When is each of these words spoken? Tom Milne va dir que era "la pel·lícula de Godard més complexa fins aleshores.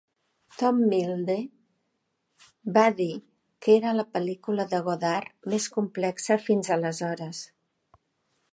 Tom 0.59 0.77
Milne 0.91 1.35
va 2.77 2.85
dir 3.01 3.09
que 3.65 3.75
era 3.81 3.93
"la 3.99 4.07
pel·lícula 4.15 4.65
de 4.73 4.81
Godard 4.89 5.31
més 5.55 5.69
complexa 5.79 6.39
fins 6.49 6.73
aleshores. 6.77 7.43